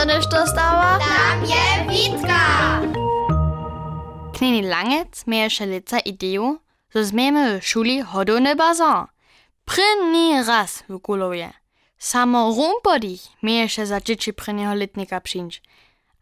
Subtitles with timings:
[0.00, 0.98] se nešto stava?
[0.98, 2.40] Tam je bitka!
[4.38, 6.58] Knjeni langec meje še leca idejo,
[6.94, 9.08] da zmeme v šoli hodovne bazar.
[9.66, 11.50] Prvi raz v Gulovje.
[11.98, 15.58] Samo rumpodih meje še za čiči prenjeho letnika pšinč.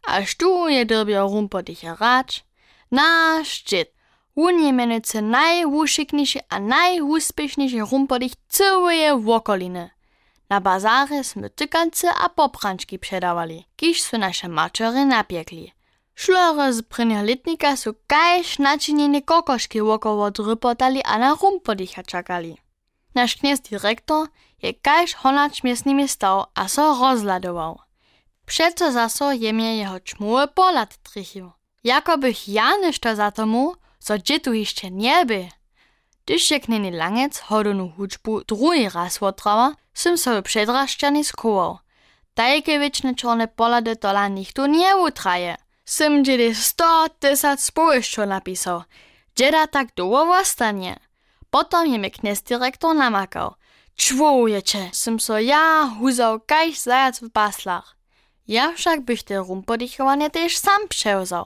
[0.09, 2.41] A štu je dobil rumpodih rač,
[2.89, 3.93] naš čit.
[4.33, 9.85] On je menuje najvušiknejši a najúspešnejši rumpodih celuje v okolini.
[10.49, 15.71] Na bazare sme tykance a poprančki předávali, kiž su naše mačery napiekli.
[16.15, 22.57] Šlore z prynja letnika su kajš načinjene kokoški wokoło drypotali a na rumpodicha čakali.
[23.13, 24.27] Naš kniez direktor
[24.61, 27.79] je kajš honacz miestnimi stał a so rozladował.
[28.45, 31.51] Przeco zaso je mnie jeho čmuły polat trichił.
[31.83, 35.49] Jakobych ja nešto za tomu, so dzitu jeszcze nie by.
[36.27, 41.79] Knini langec hodonu hučbu drugi raz otrała, sym sobie przedraszczany skował.
[42.33, 45.55] Tajke wieczne czarne polady tola nichtu nie utraje.
[45.85, 48.83] Sym dziedy sto tysac społyszczo napisał.
[49.35, 50.99] Dzieda tak długo stanie.
[51.49, 53.53] Potom je mi kniez dyrektor namakał.
[53.95, 57.95] Czwujecie, sym so ja huzał kajś zajac w baslach.
[58.47, 61.45] Ja však bych te rumpodichowanie też sam przełzał,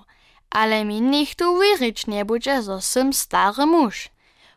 [0.49, 4.09] ale mi nichtu wierzyć nie będzie, że sym stary muż.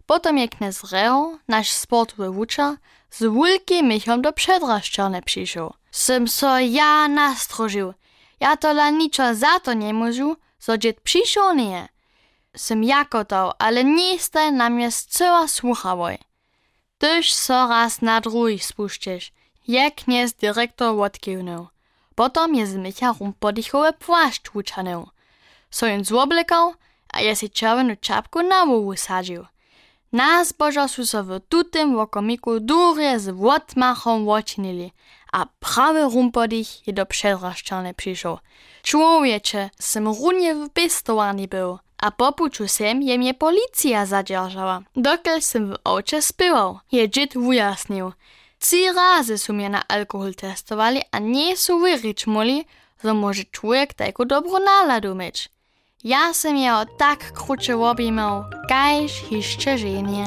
[0.06, 2.76] Potom je kniez Reo, nasz sportowy wucza,
[3.10, 5.72] z wielkim michom do przedraszczone przyszł.
[5.90, 7.94] Sym so ja nastrożył.
[8.40, 11.88] Ja tola niczo za to nie móžu, so dziet przyszł nie.
[12.56, 16.18] Sym jakotał, ale nie staj na mnie cała słuchawoj.
[16.98, 19.32] Tyż so raz na drugi spuszczesz,
[19.68, 21.68] jak kniez dyrektor odkiwnął.
[22.14, 25.08] Potom je z Micha rumpodichowe płaszcz wuczanył.
[25.70, 26.74] So jen zwoblekał,
[27.12, 29.46] a je si czerwonu czapku na łowu sadził.
[30.13, 34.91] Na zbożo su so w tutym wokomiku durje z wotmachom wočinili,
[35.31, 38.37] a prawy rumpodich je do przedraszczany przyszł.
[38.83, 44.81] Człowiecze, sym runie w pistowani był, a po puczu sem je mnie policja zadержała.
[44.95, 48.11] Dokel sym w ocze spywał, je dzit wujasnił.
[48.59, 52.65] Trzy razy su mnie na alkohol testowali, a nie su wyryć moli,
[53.03, 55.49] że może człowiek taką dobrą naladu mieć.
[56.04, 60.26] Ja sam je od tak kruče objemal, kajž hišče ženje.